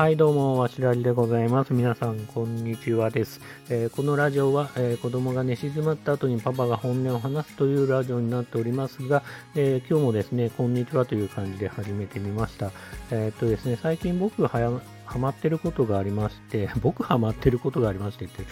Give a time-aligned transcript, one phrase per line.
[0.00, 1.74] はい、どうも、わしらじでございます。
[1.74, 3.38] 皆さん、こんにちはです。
[3.68, 9.22] えー、このラジオは、えー、子供が寝静まった後にパパが本音を話すというラジオになっておりますが、
[9.54, 12.70] えー、今日もですね、こんにちはという感じで始めてみました。
[13.10, 14.80] えっとですね、最近僕がは
[15.10, 18.44] ハマってることがありまして、 僕ハマってることがありましてって、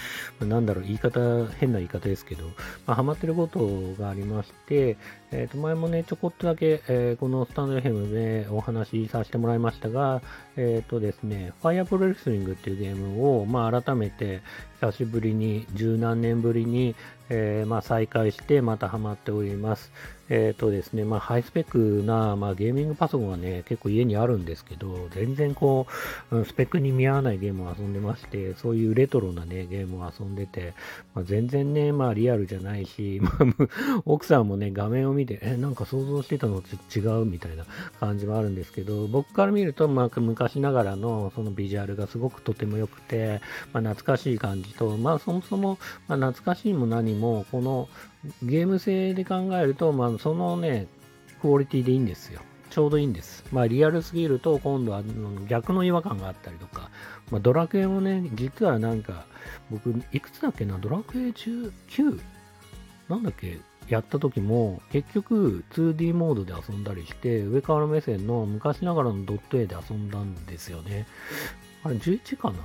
[0.45, 2.47] なんだろう、言い方、変な言い方ですけど、
[2.85, 4.97] まあ、ハマってることがありまして、
[5.31, 10.21] えっ、ー、と、前もね、ちょこっとだけ、えー、このスタンド FM でお話しさせてもらいましたが、
[10.57, 14.41] えっ、ー、とですね、ファイアプロレスリングっていうゲームを、まあ、改めて、
[14.81, 16.97] 久しぶりに、十何年ぶりに、
[17.31, 19.93] え、まあ、再開してまたハマっております。
[20.31, 25.87] えっ、ー、とですね、まあ、ハイスペックな、まあ、ゲーミングパソコンはね、結構家にあるんですけど、全然こ
[26.31, 30.75] う、スペックに見合わないゲームを遊んでまして、そういうレトロなね、ゲームを遊んでて、
[31.15, 36.69] まあ、全然ね、まあ、リアルじゃないし、 まあ、奥さんもね、画面を見て、え、なんか想像してたのと
[36.99, 37.65] 違うみたいな
[38.01, 43.41] 感じはあるんですけど、僕から見ると、まあ、昔ながらのそのビジュアルがすごくとても良くて、
[43.73, 47.89] まあ、懐かしい感じと、まあ、そもそも、まあ、懐かしいも何も、この
[48.43, 50.87] ゲーム性で考えると、まあ、そのね、
[51.41, 52.41] クオリティでいいんですよ。
[52.71, 53.45] ちょうどいいんです。
[53.53, 55.03] まあ、リアルすぎると、今度は
[55.49, 56.91] 逆の違和感があったりとか、
[57.31, 59.25] まあ、ドラクエもね、実はなんか、
[59.71, 62.21] 僕、いくつだっけな、ドラクエ 19?
[63.09, 63.59] なんだっけ？
[63.89, 71.07] やった時も、結局 2D モードで遊んだりして、上から目線の昔ながらのドット A で遊んだんですよね。
[71.83, 72.59] あれ11かな？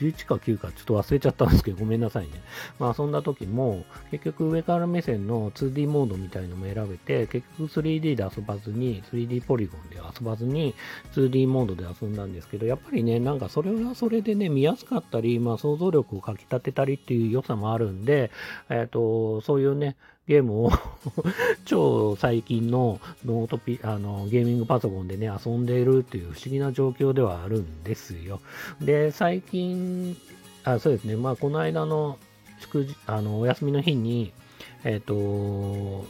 [0.00, 2.30] 11か9かちょっと忘れちゃったんですけど、ごめんなさいね。
[2.78, 10.74] まあ遊んだ時も、結局上から目線の 2D モードみたいのも選べて、結局 3D で遊ばずに、3D ポリゴンで遊ばずに、
[11.14, 18.30] 2D モードで遊んだんですけど、やっぱりね、なんかそれはそれでね、見やすかったり、まあ想像力をかき立てたりっていう良さもあるんで、
[18.68, 19.96] えっ、ー、と、そういうね、
[20.28, 20.72] ゲームを
[21.64, 28.40] 超最近のノートピあのゲーミングパソコンでね、遊んでいるっていう不思議な状況ではあるんですよ。
[28.80, 30.16] で、最近、
[30.64, 32.18] あそうですね、まあ、この間の
[32.60, 34.32] 祝あのお休みの日に、
[34.84, 36.06] えっ、ー、と、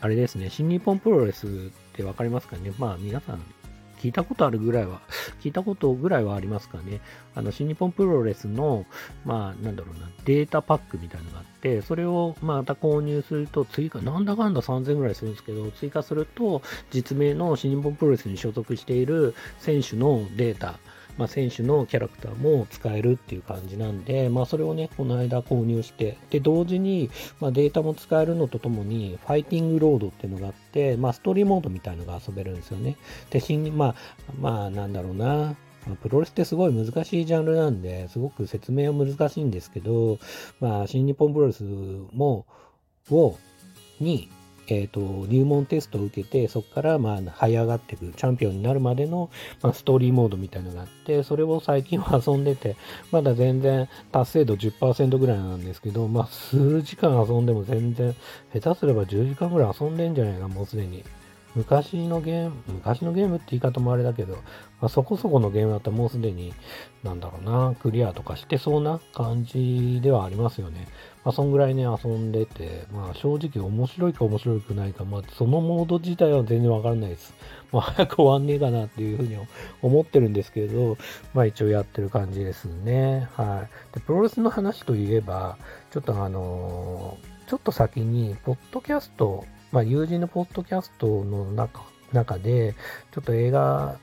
[0.00, 1.50] あれですね、新日本プロレスっ
[1.92, 2.72] てわかりますかね。
[2.78, 3.42] まあ、皆さん
[3.98, 5.00] 聞いたことあるぐらいは、
[5.42, 7.00] 聞いたことぐらいはありますかね。
[7.34, 8.86] あの、新日本プロレスの、
[9.24, 20.78] まあ、なんだろうな、データパックみたいなのがあって、それをまた購入すると、追加、なんだかんだ3000ぐらいするんですけど、追加すると、実名の新日本プロレスに所属している選手のデータ、
[21.18, 32.96] まあ、選手のキャラクターも使えるっていう感じなんで、まあ、それをね、この間購入して、で、同時に、まあ、データも使えるのとともに、ファイティングロードっていうのがあって、まあ、ストーリーモードみたいのが遊べるんですよね。
[33.30, 33.94] で、新、まあ、
[34.40, 35.56] まあ、なんだろうな、
[36.02, 40.18] プロレスってすごい難しいジャンルなんで、すごく説明は難しいんですけど、
[40.60, 41.64] まあ、新日本プロレス
[42.12, 42.46] も、
[43.10, 43.36] を、
[44.00, 44.28] に、
[44.74, 49.30] え、ー、と、入門テストを受けて、そこから、まあ、這い上がっていく、チャンピオンになるまでの、
[49.62, 52.76] まあ、ストーリーモードみたいのがあって、それを最近は遊んでて、
[53.10, 58.14] まだ全然達成度10%ぐらいなんですけど、まあ、数時間遊んでも全然、
[58.52, 61.04] 下手すれば10時間ぐらい遊んでんじゃないか、もうすでに。
[61.54, 64.40] 昔のゲーム、昔のゲームって言い方もあれだけど、ま
[64.82, 66.54] あ、そこそこのゲームだったらもうすでに、
[67.02, 70.86] なんだろうな、クリアとかしてそうな感じではありますよね。
[71.24, 77.34] まあ、そんぐらいね、遊んでて、まあ、正直面白いか面白くないか、まあ、そのモード自体は全然わからないです。
[77.72, 79.36] まあ、早く終わんねえかなっていうふうに
[79.82, 80.96] 思ってるんですけど、
[81.34, 83.28] まあ、一応やってる感じですね。
[83.34, 83.94] はい。
[83.94, 85.58] で、プロレスの話といえば、
[85.90, 92.74] ちょっとあのー、ちょっと先に、ポッドキャストまあ、友人のポッドキャストの中中で、
[93.12, 93.98] ちょっと映画、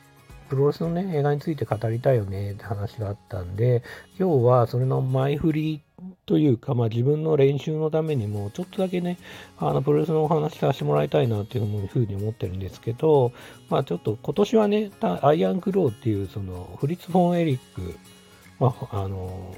[0.50, 3.84] プロレスのね、映画について語りたいよねって話があったんで、
[4.20, 5.81] 今日はそれの前振り
[6.25, 9.18] というか、まあ自分の練習のためにも、ちょっとだけね、
[9.58, 13.31] あの、プロレスのお話させてもらいたいなっていうふうに思ってるんですけど、
[13.70, 17.98] まあちょっと今年はね、アイアンクローっていう、その、フリッツ・フォン・エリック、
[18.59, 19.56] まあ、あの、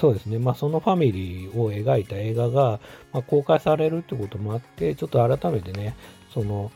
[0.00, 2.80] そうですね、まあ、そのファミリーを描いた映画が、
[3.12, 5.94] まあ、公開されるってこともあって、ちょっと改めてね、
[6.32, 6.72] その、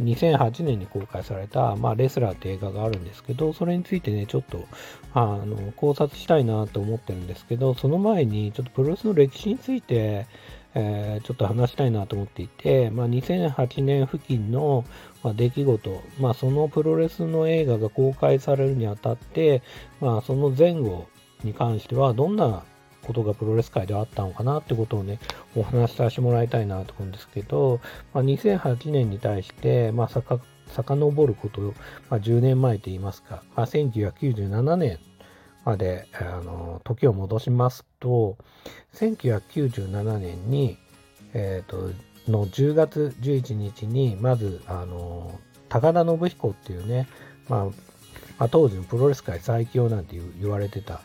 [0.00, 4.64] 2008年に公開された、まあ、レスラーって映画があるんですけど、それについてね、ちょっと、
[5.12, 10.28] あの、考察したいなと思ってるんですけど、その前に、ちょっとプロレスの歴史について、
[10.74, 14.84] えー、ちょっと話したいなと思っていて、まあ、2008年付近の、
[15.24, 19.62] まあ、出来事、まあ、そのプロレスの映画が公開されるにあたって、
[20.00, 21.08] まあ、その前後、
[21.44, 22.62] に関しては、どんな
[23.02, 25.18] ことがプロレス界ではあったのかなってことをね、
[25.56, 27.80] お話しさせてもらいたいなと思うんですけど、
[28.14, 31.60] まあ、2008年に対して、まあ、さか遡ること、
[32.08, 34.98] まあ、10年前と言いますか、まあ、1997年
[35.64, 38.36] まで、あの、時を戻しますと、
[38.94, 40.78] 1997年に、
[41.34, 45.38] えっ、ー、と、の10月11日に、まず、あの、
[45.68, 47.08] 高田信彦っていうね、
[47.48, 47.64] まあ、
[48.38, 51.00] まあ、当時のプロレス界最強なんて言われてた、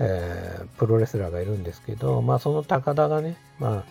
[0.00, 3.84] えー、プロレスラーがいるんですけど、まあ、その高田がね、まあ、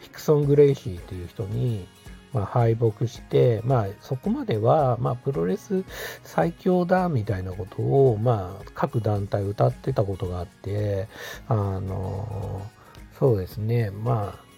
[0.00, 1.86] ヒクソン・グレイシーという人に、
[2.32, 5.84] まあ、敗北して、まあ、そこまでは、まあ、プロレス
[6.22, 11.08] 最強だみたいなことを、まあ、各団体歌ってたことがあって、
[11.48, 12.62] あの、
[13.18, 14.49] そうですね、まあ、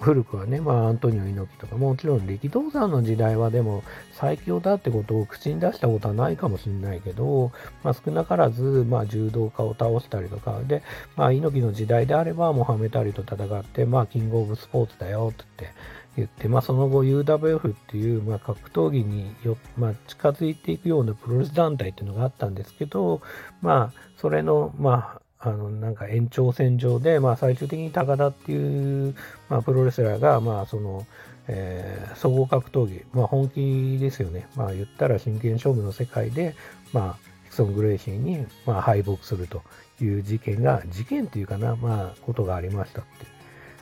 [0.00, 3.82] 古くはね、まあ、アントニオ猪木とか、もちろん力道山の時代はでも
[4.12, 7.52] 最強だってことを口に出したことはないかもしれないけど、
[7.82, 10.82] まあ、少なからず、まあ、柔道家を倒したりとか、で、
[11.16, 15.76] まあ、猪木の時代であれば、モハメタリと戦って、まあ、キングオブスポーツだよって言って、
[16.16, 23.20] 言って、まあ、その後 UWF っていう、まあ、格闘技によ、まあ、近づいていくようなプロレス団体っていうのがあったんですけど、
[23.60, 29.14] まあ、それの、まあ、あの、なんか延長線上で、まあ、最終的に高田っていう、
[29.48, 31.06] まあ、プロレスラーが、まあ、その、
[31.46, 34.48] えー、総合格闘技、まあ、本気ですよね。
[34.56, 36.56] まあ、言ったら真剣勝負の世界で、
[36.92, 39.62] まあ、ヒクソン・グレイシーに、まあ、敗北すると
[40.00, 43.26] いう事件が、事件っていうかな、まあ、ことがありましたって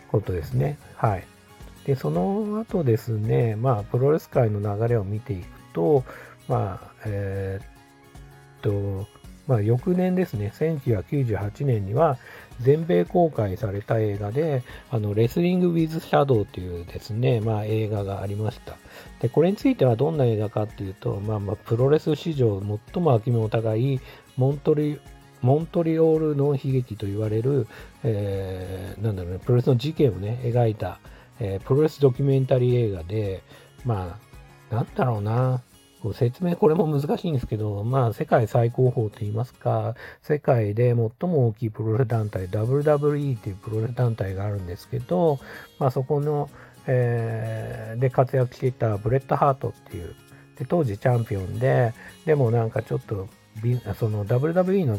[0.08, 0.78] ことですね。
[0.96, 1.25] はい。
[1.87, 6.05] で、その後ですね、まあ、プロレス界の流れを見ていくと、
[6.46, 9.06] まあ、えー、っと、
[9.46, 12.19] まあ、翌年ですね、1998年には
[12.61, 18.76] 全米公開された映画で、あの、レスリング・ウィズ・シャドウというですね、まあ、映画がありました。
[19.20, 22.62] で、これについてはどんな映画かっていうと、まあ、まあ、プロレス史上
[22.93, 24.00] 最も秋の高い
[24.37, 25.00] モントリ、
[25.43, 27.67] モントリオールの悲劇と言われる、
[28.02, 31.00] えー、なんだろうね、プロレスの事件をね、描いた、
[31.40, 33.43] えー、プロレスドキュメンタリー映画で、
[33.85, 34.19] ま
[34.70, 35.61] あ、なんだろうな、
[36.04, 41.10] こう説明これも難しいんですけど、まあ、世界最高峰といいますか、世界で最も
[41.48, 45.38] 大きいプロレス団体、WWE というプロレス団体があるんですけど、
[45.78, 46.50] まあ、そこの、
[46.86, 50.14] えー、で活躍していたブレット・ハートっていう、
[50.58, 51.94] で当時チャンピオンで、
[52.26, 53.26] でもなんかちょっと、
[53.98, 54.98] その WWE の、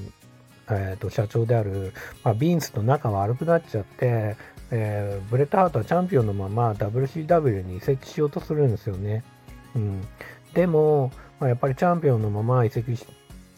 [0.71, 1.93] えー、と社長である、
[2.23, 4.37] まあ、ビンスと仲悪くなっちゃって、
[4.71, 9.23] えー、ブレット・ハートはチャンピオンのまま WCW に移籍しようとするんですよね。
[9.75, 10.07] うん、
[10.55, 12.97] でも、まあ、やっぱりチャンピオンのまま移籍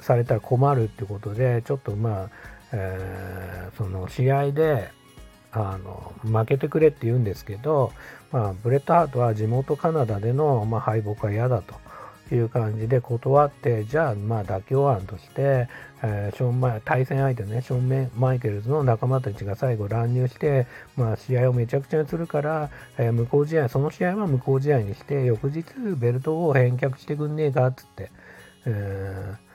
[0.01, 2.29] されたら困るってことで、ちょっとまあ、
[2.73, 4.89] えー、その試合で
[5.51, 7.93] あの負けてくれって言うんですけど、
[8.31, 11.75] まあ、ブレット・ハートは地元カナダでの、ま、敗北は嫌だと。
[12.35, 15.67] いう感じで断って、じゃあ、まあ、妥協案として、
[16.03, 25.65] えー、ションマ対戦相手ね、ショーン・マイケルズの仲間たちが最後乱入して、まあ、試合をめちゃくちゃにするから、えー、無効試合、その試合は無効試合にして、翌日
[25.97, 28.11] ベルトを返却してくんねえかっつって、
[28.65, 29.47] えー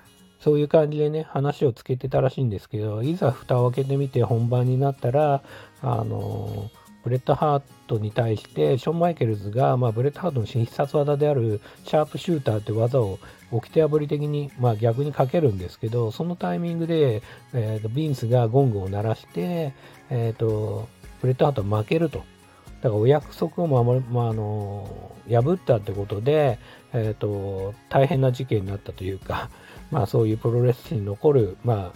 [0.42, 5.40] そういう感じでね、話をつけてたらしいんですけど、いざ蓋を開けてみて本番になったら、
[5.82, 13.18] あのーブレッドハートに対して、ショーン・マイケルズが、まあ、ブレッドハートの新必殺技であるシャープシューターって技を
[13.50, 17.22] 掟破り的に、まあ、逆にかけるんですけど、そのタイミングで、
[17.52, 19.74] えーと、ビンスがゴングを鳴らして、
[20.10, 20.88] えーと、
[21.20, 22.24] ブレッドハートは負けると。
[22.82, 26.58] だからお約束を守る、まあ、あの破ったってことで、
[26.92, 29.50] えーと、大変な事件になったというか、
[29.90, 31.92] まあ、そういうプロレスに残る、ま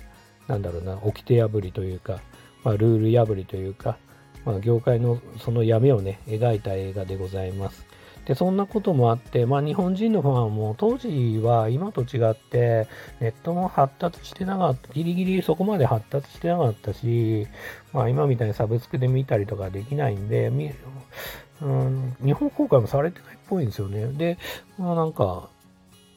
[0.48, 2.20] あ、なんだろうな、掟破りというか、
[2.62, 3.98] まあ、ルール破りというか、
[4.46, 7.84] まあ、業界のその闇をね、描いた映画でございます。
[8.26, 12.88] で、そんなこともあって、まあ、日本人のファンも当時は今と違って、
[13.20, 17.46] ネットも発達してなかった、ギリギリそこまで発達してなかったし、
[17.92, 24.06] まあ、今みたいにサブスクで見たりとかできないんで、うん、日本公開もされてないっぽいんですよね。
[24.08, 24.38] で、
[24.78, 25.48] まあなんか、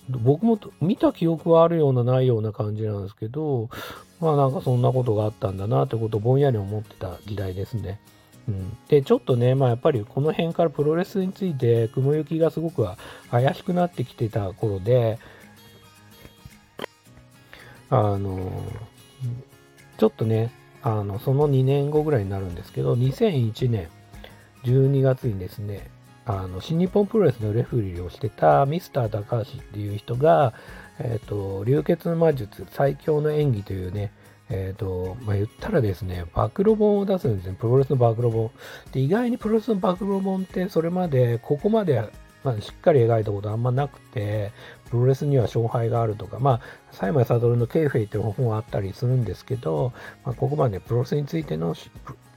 [0.09, 3.69] 僕も見た記憶はあるようなないような感じなんですけど、
[4.19, 8.00] まあなんかそんなことがあったんだなってことをぼんやり思ってた時代ですね。
[8.50, 12.88] うん、で、ちょっとね、まあやっぱりこの辺からプロレスについて雲行きがすごく
[13.29, 15.20] 怪しくなってきてた頃で、
[17.91, 18.63] あの、
[20.00, 20.51] ちょっとね、
[20.82, 23.88] あの、その2年後ぐらいになるんですけど、2001年
[24.63, 25.91] 12月にですね、
[26.25, 30.53] あの、新日本プロレスのレフリーをしてたミスター高橋っていう人が、
[31.00, 34.12] えっ、ー、と、流血魔術最強の演技というね、
[34.50, 37.56] えっ、ー、と、まあ、言ったらですね、暴露本を出すんですね。
[37.60, 38.51] プロレスの暴露本。
[38.91, 42.10] で、意外にプロレスの暴露本ってそれまで、ここまで、
[42.44, 44.51] まあ、しっかり描いたことあんまなくて、
[44.89, 49.94] プロレスには勝敗があるとか、まあ、サイマイ・サドルのケイフェイっていう本はあったりするんですけど、
[50.25, 51.75] まあ、ここまでプロレスについての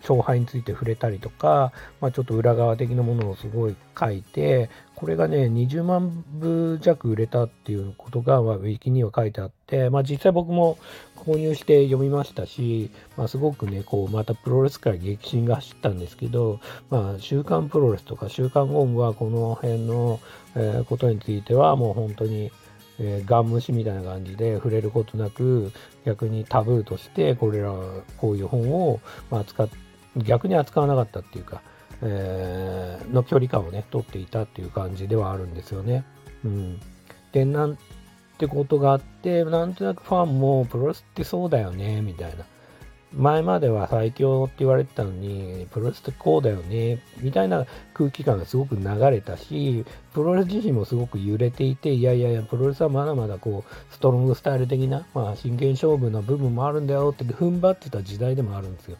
[0.02, 10.78] 勝敗について触れたりとか、まあ、ちょっと裏側的なものをすごい書いて、これがね、20万部弱売れたっていうことが、まあ、ウィキには書いてあって、まあ、実際僕も
[11.16, 20.20] 購入して読みましたし、まあ、すごくね、こう、またプロレス界激震が走ったんですけど、まあ、週刊プロレスとか週刊ゴムはこの辺の、
[20.56, 22.50] えー、ことについてはもう本当に、
[22.98, 25.72] えー、ガン虫みたいな感じで触れることなく、
[26.04, 27.72] 逆にタブーとして、これら、
[28.18, 29.76] こういう本を、まあ、扱って、
[30.16, 31.62] 逆に扱わなかったっていうか、
[32.02, 36.04] えー、の距離感をね、取っていたっていう感じではあるんですよね。
[36.44, 36.80] うん。
[37.32, 37.78] で、なん
[38.38, 42.44] てことがあって、なんとなくファンもプロレスってそうだよね、みたいな。
[43.14, 58.96] 前までは最強って言われてたのに、プロレスってこうだよね、みたいな空気感がすごく流れたし、プロレス自身もすごく揺れていて、いやいやいや、プロレスはまだまだこう、ストロングスタイル的な、まあ、真剣勝負の部分もあるんだよって踏ん張ってた時代でもあるんですよ。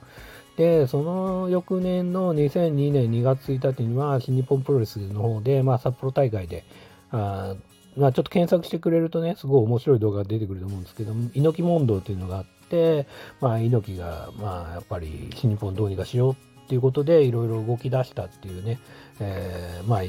[0.62, 6.64] で、その翌年の2002年2月1日には、新日本プロレスの方で、まあ、札幌大会で、
[7.10, 7.56] あ
[7.96, 13.08] まあ、ちょっと検索してくれるとね、すごい面白い動画が出てくると思うんですけど、猪木問答っていうのがあって、
[13.40, 16.36] まあ、猪木が、まあ、やっぱり新日本どうにかしようっ
[16.68, 18.78] ていうことで、いろいろ動き出したっていうね、
[19.18, 20.02] えー、まあ、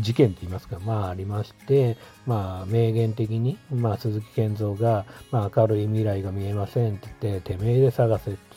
[0.00, 8.47] 事件といいますか、まあありまして、まあ名言的に、まあ鈴木健三が、まあ明るい未来が見えませんって言って、てめえで探せって、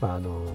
[0.00, 0.46] まああの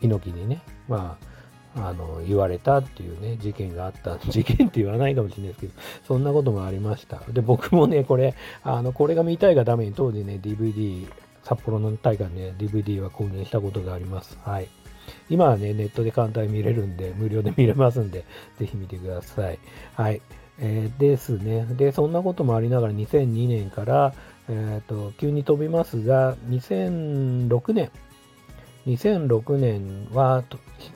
[0.00, 1.34] 猪木にね、まあ
[1.76, 4.18] あの言われたっていうね、事件があった。
[4.30, 5.72] 事件って言わないかもしれないですけど、
[6.06, 7.20] そんなこともありました。
[7.30, 11.06] で、僕もね、これ、あの、これが見たいがために当時ね、DVD、
[11.42, 14.38] 札幌の大会ね、DVD は購入したことがあります。
[14.42, 14.68] はい。
[15.28, 18.24] 今はね、ネットで簡単に見れるんで、無料で見れますんで、
[18.58, 19.58] ぜひ見てください。
[19.94, 20.22] はい。
[20.58, 21.66] えー、ですね。
[21.76, 24.14] で、そんなこともありながら2002年から、
[24.48, 27.90] えっ、ー、と、急に飛びますが、2006年、
[28.86, 30.44] 2006年は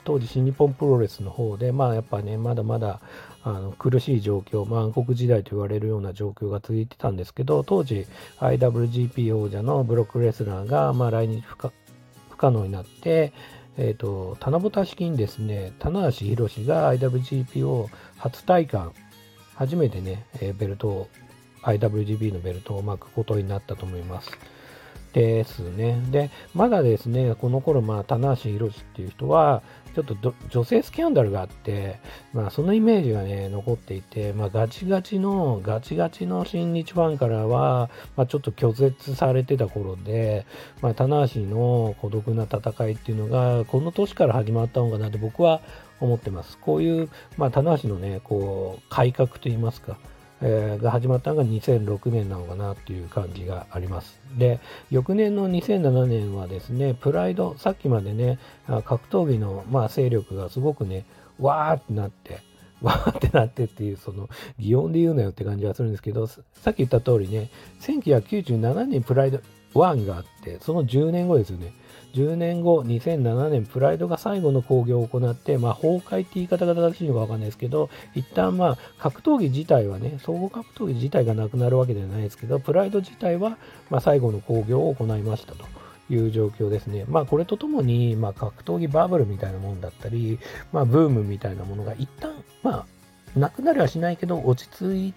[0.03, 3.01] 当時新日本プロレスの方で、まあやっぱね、まだまだ
[3.43, 8.05] あの苦しい状況、まあ、暗黒時代と言われるような状況が続いてたんですけど、当時
[8.39, 11.55] IWGP 王者のブロックレスラーが、まあ、来日不
[12.37, 13.33] 可能になって、
[13.77, 18.93] えっ、ー、と、七夕式にですね、棚橋宏が IWGP を初体感、
[19.55, 20.25] 初めてね、
[20.57, 21.07] ベルトを、
[21.63, 24.31] IWGP のベルトを巻くことになったと思います。
[25.13, 25.99] ですね。
[26.11, 29.63] で、まだですね、この頃、まあ、棚橋宏っていう人は、
[29.95, 31.99] ちょっと女性スキャンダルがあって、
[32.31, 40.45] まあ、そのイメージがね、残っていて、まあ、ガチガチの、ガチガチの新日ファンからは、まあ、ちょっと拒絶されてた頃で、
[40.81, 45.61] まあ、棚橋の孤独な戦いっていうのが、この年から始まったのかなって僕は
[45.99, 46.57] 思ってます。
[46.59, 49.97] こういう、まあ、棚橋のね、こう、改革といいますか、
[50.41, 54.19] えー、が始まったのが2006年なのかなっていう感じがあります。
[54.37, 61.05] で、翌年の2007年はですね、プライド、さっきまでね、格闘技の、まあ、勢力がすごくね、
[61.39, 62.39] わーってなって、
[62.81, 66.41] わーってなってっていう、その、擬音で言うなよって感じがするんですけど、さ
[66.71, 67.49] っき言った通りね、
[67.81, 69.39] 1997年プライド
[69.73, 71.73] 1があって、その10年後ですよね。
[72.13, 83.57] 10年後、2007年、プライドが最後の興行を行って、まあ、崩壊って言い方が正しいのかわかんないですけど、一旦まあ、格闘技自体はね、総合格闘技自体がなくなるわけではないですけど、プライド自体は、
[83.89, 85.65] まあ、最後の興行を行いましたと。
[86.11, 87.05] いう状況ですね。
[87.07, 90.39] まあこれとともに、まあ格闘技バブルみたいなもんだったり、
[90.71, 92.87] まあブームみたいなものが一旦、ま
[93.35, 95.13] あなくなりはしないけど落ち着い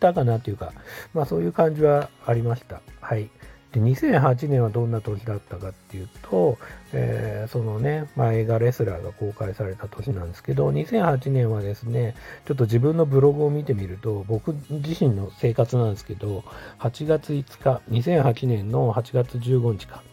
[0.00, 0.72] たかなというか、
[1.12, 2.80] まあそういう感じはありました。
[3.00, 3.30] はい。
[3.74, 6.58] で2008年はどんな年だったかっていうと、
[6.92, 12.14] えー、そのね、まあ、映画レスラーが公開された年なんですけど、2008年はですね、
[12.46, 16.44] ちょっと自分のブログを見てみると、僕自身の生活なんですけど、
[16.78, 20.04] 8月5日、2008年の8月15日か、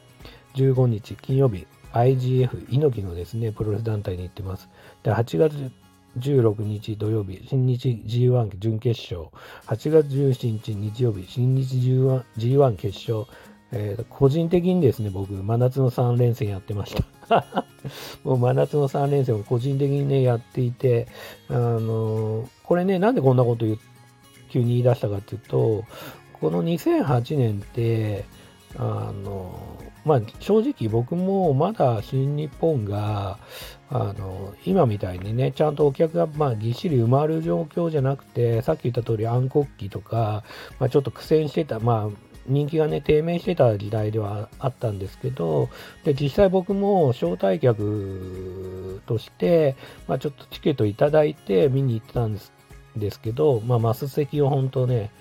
[0.56, 4.70] 15日金曜日、IGF、猪木のですね、プロレス団体に行ってます。
[5.04, 5.72] で、8月
[6.18, 9.30] 16日土曜日、新日 G1 準決勝。
[9.68, 13.28] 8月17日日曜日、新日 G1, G1 決勝。
[13.72, 16.96] えー、個人的にですね、僕、真夏の3連戦やってまし
[17.30, 17.46] た。
[18.24, 21.08] もう真夏の3連戦を個人的にね、やっていて、
[21.50, 23.80] あのー、これね、なんでこんなこと言
[24.50, 25.86] 急に言い出したかっていうと、
[26.34, 28.26] この2008年って、
[28.78, 29.60] あの
[30.06, 33.38] まあ、正直僕もまだ新日本が
[33.90, 40.44] あの今みたいにねちゃんとお客がまあぎっしり埋まる状況じゃなくてさっき言った通り暗黒期とか、
[40.80, 45.70] まあ、ちょっと苦戦してた、まあ、人気がね低迷してた時代ではあったんですけど
[46.04, 49.76] で実際僕も招待客として、
[50.08, 52.52] まあ、ちょっとチケットいただいて見に行ってたんです
[52.96, 55.12] ですけど、まあ、マス席を本当ね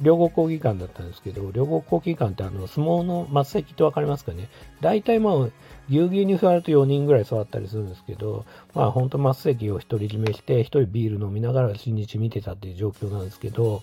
[0.00, 4.48] 両国国技館だったんですけど、両国国技館ってあの相撲の末席ってわかりますかね？
[4.80, 5.48] 大体まあ、
[5.88, 8.44] ぎゅうぎゅうに座ると4人ぐらい座ったりするんですけど、
[8.74, 13.82] まあ本当末席を独り占めして、1人ビール飲みながら新日見てたっていう状況なんですけど、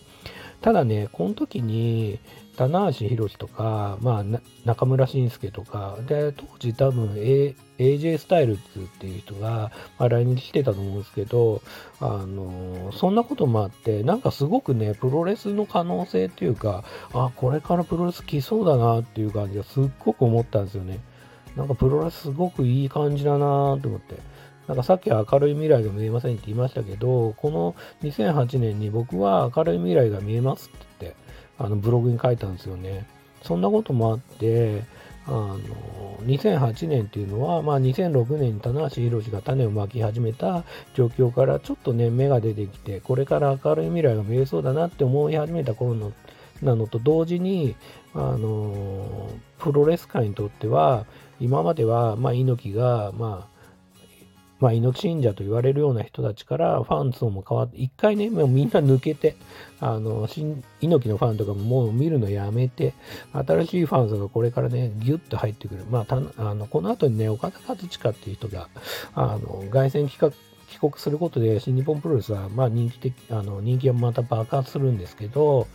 [0.61, 2.19] ただね、この時に、
[2.55, 11.61] 棚橋宏とか、まあ、中村慎介とか、で、当時多分、A、AJ スタイルズっていう人が、ま、来日してたと思うんですけど、
[11.99, 16.83] あのそんなこともあって、なんかすごくね、プロレスの可能性っていうか、
[17.13, 20.99] あ、これからプロレス来そうだなっていう感じがすっごく思ったんですよね。
[21.55, 23.37] なんかプロレスすごくいい感じだな
[23.81, 24.15] と思って。
[24.67, 31.24] なんかさっきは明るい未来が見えませんって言いましたけど、この2008年に僕は明るい未来が見えますって言って、
[31.57, 33.05] あのブログに書いたんですよね。
[33.43, 34.83] そんなこともあって、
[35.27, 35.57] あの、
[36.23, 46.13] 2008年っていうのは、まあ2006年に棚橋宏が種をまき始めた状況からちょっとね、芽が出てきて、これから明るい未来が見えそうだなって思い始めた頃の
[46.61, 47.75] なのと同時に、
[48.13, 51.05] あの、プロレス界にとっては、
[51.39, 53.54] 今までは、まあ、猪木が、まあ、
[54.59, 59.35] まあ、猪木信者と言われるような人たちからファン層も変わって、一回ね、もうみんな抜けて、
[59.79, 62.93] あの、猪木のファンとかももう見るのやめて、
[63.33, 65.85] 新しいファン層がこれからね、ギュッと入ってくる。
[65.89, 68.69] まあ、たあのこの後にね、岡田和親っていう人が、
[69.13, 70.31] あの、凱旋企画、
[70.67, 75.67] 帰国することで新日本プロレスは、まあ人気的、あの、人気はまた爆発するんですけど、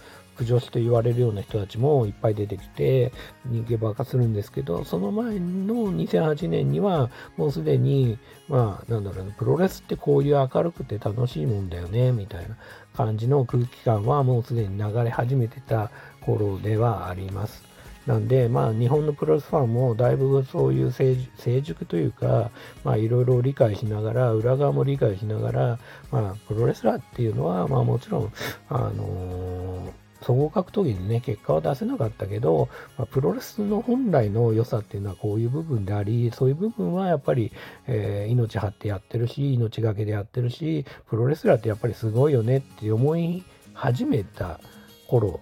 [0.45, 3.13] 女子と言われるような人たちもいっぱい出てきて
[3.47, 8.19] 人気爆発するんですけどその前の2008年にはもうすでに
[8.49, 12.57] まあなんだろうねプロレスってこういう明るくて楽しいもんだよねみたいな
[12.95, 17.71] 感じの空気感はもうすでに流れ始めてた頃ではあります。
[18.07, 21.17] なんで、まあ、日本のプロレスファンもだいぶそういう成
[21.63, 22.51] 熟というか、
[22.83, 25.79] まあ、いろいろ理解しながら、裏側も理解しながら、
[26.11, 28.33] まあ、プロレスラーっていうのは、まあ、もちろん、
[28.69, 37.53] あのー総合格闘技にね、結果は出せなかったけど、まあ、プロレスの本来の良さっていうのはこういう部分であり、そういう部分はやっぱり、
[37.87, 44.61] えー、命張ってやってるし、命がけでやってるし、プロレスラーってやっぱりすごいよねって思い始めた
[45.09, 45.41] 頃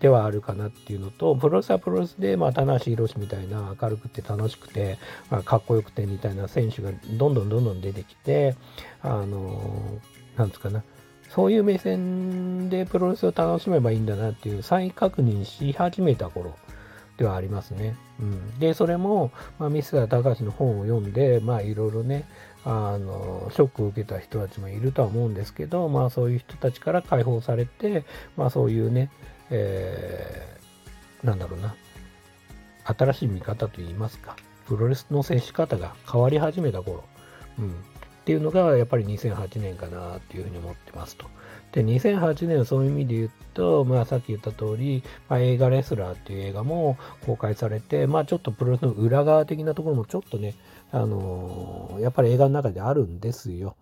[0.00, 4.98] ではあるかなっていうのと、プロレスはプロレスで、まあ、棚橋宏みたいな明るくて楽しくて、
[5.30, 8.56] まあ、かっこよくてみたいな選手がどんどんどんどん出てきて、
[9.02, 10.82] あのー、なんつうかな、
[11.30, 16.56] そういう目線でプロレスを楽しめばいいんだなっていう再確認し始めた頃
[17.16, 17.96] ではありますね。
[18.20, 22.24] うん、で、それも、まあ、ミスター高橋の本を読んで、まあいろいろね、
[22.64, 28.04] あの、ショックを受けた人たちもいるとは思うんですけど、まあそういう人たちから解放されて、
[28.36, 29.10] まあそういうね、
[29.50, 31.74] えー、なんだろうな、
[32.84, 34.36] 新しい見方といいますか、
[34.66, 37.04] プロレスの接し方が変わり始めた頃、
[37.58, 37.74] うん、
[38.26, 41.26] っていうのがやっぱり2008年かなっていうふうに思ってますと。
[41.70, 50.56] で、2008年そういう意味で言うと、まあさっき言った通り、まあ、映画レスラーっていう映画も公開されて、まあちょっとプロレスの裏側的なところもちょっとね、
[50.90, 53.76] あのー、やっぱり映画の中であるんですよ。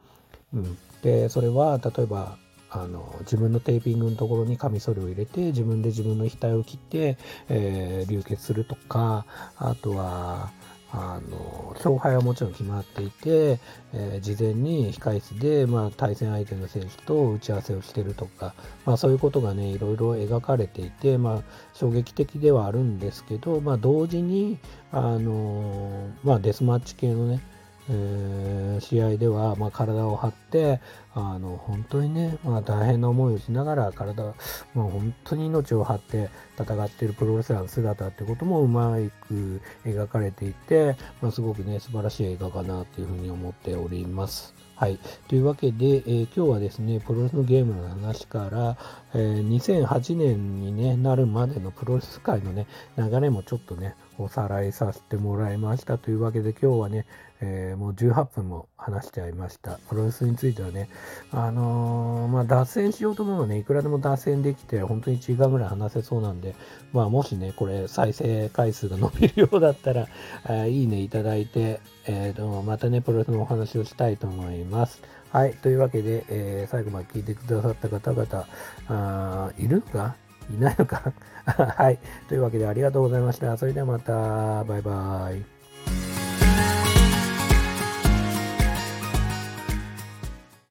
[0.52, 0.76] うん。
[1.00, 2.36] で、それは例えば、
[2.68, 7.16] あの自分のテーピングのところにカミソリを入れて自分で自分の額を切って、
[7.48, 9.26] えー、流血するとか
[9.56, 10.50] あとは
[10.96, 13.58] あの勝敗はもちろん決まっていて、
[13.92, 18.54] えー、事前に控室で、まあ、対戦相手の選手と打ち合わせをしてるとか、
[18.86, 24.58] まあ、そういうことがねいろいろ描かれていて、まあ、衝撃的ではあるんですけど、まあ、同時に
[24.92, 27.40] あの、まあ、デスマッチ系のね
[27.88, 30.80] え、試合では、まあ、体を張って、
[31.14, 34.34] あの本当にね、まあ、大変な思いをしながら体、まあ、
[34.74, 38.96] 本当に命を張って戦っているプロレスラーの姿ってこともうま
[39.28, 44.54] く描かれていて、まあ、すごくね素晴らしい映画かなというふうに思っております。
[44.76, 44.98] はい。
[45.28, 48.76] というわけで、えー、今日はですね、プロレスのゲームの話から、
[49.14, 52.66] えー、2008年に、ね、なるまでのプロレス界のね、
[52.98, 57.06] 流れもちょっとね、おさらいさせてもらいましたというわけで、今日はね、
[57.40, 59.78] えー、もう18分も話しちゃいました。
[59.88, 60.88] プロレスについてはね、
[61.32, 66.54] あのー、まあ、脱線しようと思うのね、いくらでも脱線できて、本当に1時間ぐらい話せそうなんで、
[66.92, 70.06] まあ、もしね、これ、再生回数が伸びるようだったら、
[70.48, 75.02] えいいねいただいて、えーと、またね、プロレスのお話をしたいと思います。
[75.30, 75.54] はい。
[75.54, 78.46] というわけで、え、最後まで聞いてくださった方々、
[78.88, 80.14] あいるのか？
[80.50, 81.12] いないのか
[81.46, 81.98] はい。
[82.28, 83.56] というわけでありがとうございました。
[83.56, 85.53] それではまた、バイバイ。